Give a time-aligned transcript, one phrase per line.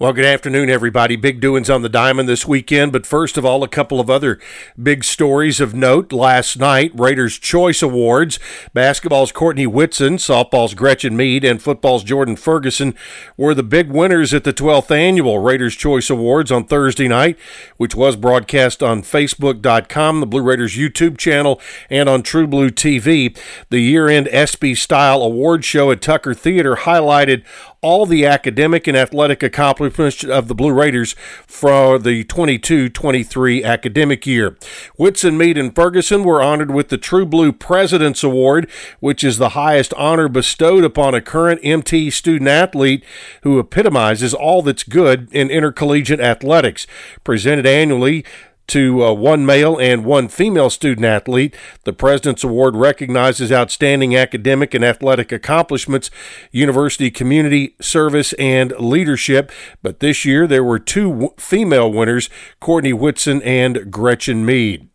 [0.00, 1.14] Well, good afternoon, everybody.
[1.16, 4.38] Big doings on the diamond this weekend, but first of all, a couple of other
[4.82, 6.10] big stories of note.
[6.10, 8.38] Last night, Raiders Choice Awards.
[8.72, 12.94] Basketball's Courtney Whitson, softball's Gretchen Mead, and football's Jordan Ferguson
[13.36, 17.38] were the big winners at the 12th annual Raiders Choice Awards on Thursday night,
[17.76, 21.60] which was broadcast on Facebook.com, the Blue Raiders YouTube channel,
[21.90, 23.38] and on True Blue TV.
[23.68, 27.44] The year end ESPY style award show at Tucker Theater highlighted
[27.82, 31.14] all the academic and athletic accomplishments of the Blue Raiders
[31.46, 34.56] for the 22 23 academic year.
[34.96, 38.68] Whitson, Mead, and Ferguson were honored with the True Blue President's Award,
[39.00, 43.04] which is the highest honor bestowed upon a current MT student athlete
[43.42, 46.86] who epitomizes all that's good in intercollegiate athletics.
[47.24, 48.24] Presented annually,
[48.70, 51.54] to uh, one male and one female student athlete.
[51.84, 56.10] The President's Award recognizes outstanding academic and athletic accomplishments,
[56.50, 59.52] university community service, and leadership.
[59.82, 62.28] But this year there were two w- female winners
[62.60, 64.89] Courtney Whitson and Gretchen Mead.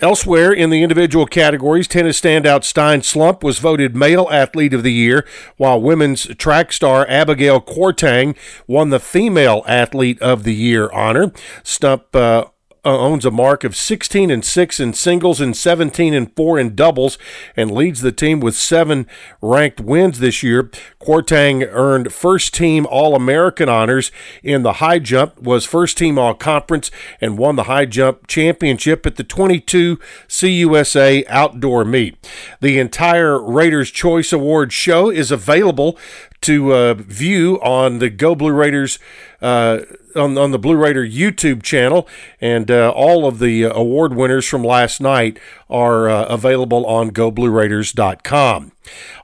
[0.00, 4.92] Elsewhere in the individual categories, tennis standout Stein Slump was voted Male Athlete of the
[4.92, 8.36] Year, while women's track star Abigail Kwarteng
[8.68, 11.32] won the Female Athlete of the Year honor.
[11.64, 12.44] Stump uh,
[12.88, 16.74] Uh, owns a mark of 16 and 6 in singles and 17 and 4 in
[16.74, 17.18] doubles
[17.54, 19.06] and leads the team with seven
[19.42, 20.70] ranked wins this year.
[20.98, 24.10] Kwarteng earned first team All American honors
[24.42, 29.04] in the high jump, was first team All Conference, and won the high jump championship
[29.04, 32.16] at the 22 CUSA outdoor meet.
[32.62, 35.98] The entire Raiders Choice Award show is available
[36.42, 38.98] to uh, view on the Go Blue Raiders
[39.40, 39.80] uh,
[40.14, 42.08] on, on the Blue Raider YouTube channel,
[42.40, 47.10] and uh, all of the uh, award winners from last night are uh, available on
[47.10, 48.72] GoBlueRaiders.com.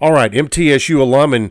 [0.01, 1.51] All right, MTSU alum and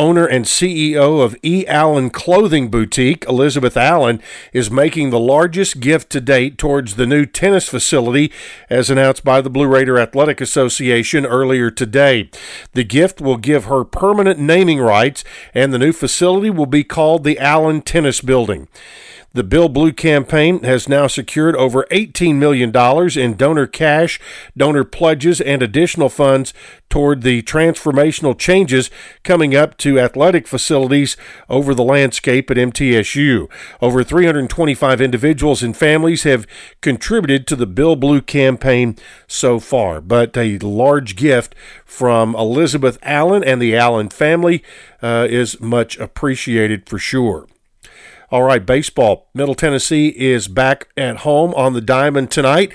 [0.00, 1.66] owner and CEO of E.
[1.66, 4.22] Allen Clothing Boutique, Elizabeth Allen,
[4.54, 8.32] is making the largest gift to date towards the new tennis facility,
[8.70, 12.30] as announced by the Blue Raider Athletic Association earlier today.
[12.72, 17.22] The gift will give her permanent naming rights, and the new facility will be called
[17.22, 18.68] the Allen Tennis Building.
[19.32, 22.76] The Build Blue campaign has now secured over $18 million
[23.16, 24.18] in donor cash,
[24.56, 26.52] donor pledges, and additional funds
[26.88, 28.90] toward the transformational changes
[29.22, 31.16] coming up to athletic facilities
[31.48, 33.48] over the landscape at MTSU.
[33.80, 36.44] Over 325 individuals and families have
[36.80, 38.96] contributed to the Build Blue campaign
[39.28, 41.54] so far, but a large gift
[41.84, 44.64] from Elizabeth Allen and the Allen family
[45.00, 47.46] uh, is much appreciated for sure.
[48.32, 49.26] All right, baseball.
[49.34, 52.72] Middle Tennessee is back at home on the diamond tonight.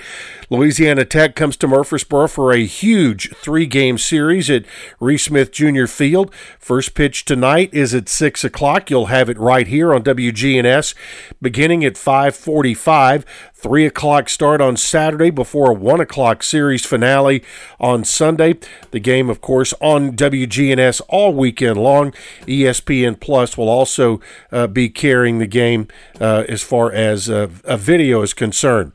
[0.50, 4.66] Louisiana Tech comes to Murfreesboro for a huge three game series at
[5.00, 5.86] Reese Smith Jr.
[5.86, 6.32] Field.
[6.58, 8.90] First pitch tonight is at 6 o'clock.
[8.90, 10.94] You'll have it right here on WGNS
[11.40, 13.24] beginning at 545.
[13.54, 17.42] 3 o'clock start on Saturday before a 1 o'clock series finale
[17.80, 18.54] on Sunday.
[18.90, 22.12] The game, of course, on WGNS all weekend long.
[22.46, 24.20] ESPN Plus will also
[24.52, 25.88] uh, be carrying the game
[26.20, 28.92] uh, as far as uh, a video is concerned.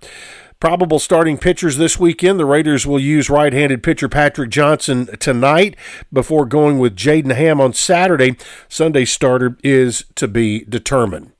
[0.59, 2.39] Probable starting pitchers this weekend.
[2.39, 5.75] The Raiders will use right handed pitcher Patrick Johnson tonight
[6.13, 8.38] before going with Jaden Hamm on Saturday.
[8.69, 11.31] Sunday starter is to be determined.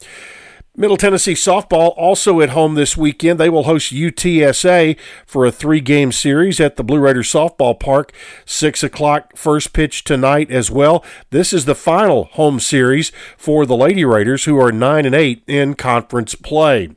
[0.81, 3.39] Middle Tennessee softball also at home this weekend.
[3.39, 4.97] They will host UTSA
[5.27, 8.11] for a three game series at the Blue Raiders softball park.
[8.47, 11.05] Six o'clock first pitch tonight as well.
[11.29, 15.43] This is the final home series for the Lady Raiders, who are nine and eight
[15.45, 16.89] in conference play.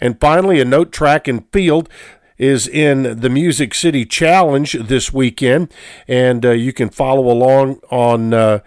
[0.00, 1.90] And finally, a note track and field
[2.38, 5.70] is in the Music City Challenge this weekend,
[6.08, 8.32] and uh, you can follow along on.
[8.32, 8.60] Uh,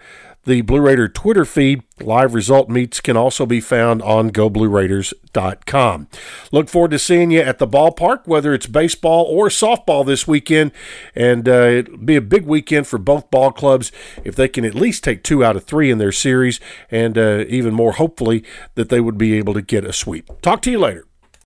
[0.44, 1.82] the Blue Raider Twitter feed.
[2.00, 6.08] Live result meets can also be found on goblueraiders.com.
[6.50, 10.72] Look forward to seeing you at the ballpark, whether it's baseball or softball this weekend.
[11.14, 13.92] And uh, it'll be a big weekend for both ball clubs
[14.24, 16.58] if they can at least take two out of three in their series,
[16.90, 20.30] and uh, even more, hopefully, that they would be able to get a sweep.
[20.40, 21.09] Talk to you later.